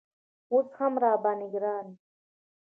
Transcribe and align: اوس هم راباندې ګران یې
اوس 0.51 0.67
هم 0.79 0.93
راباندې 1.03 1.47
ګران 1.53 1.85
یې 1.91 1.97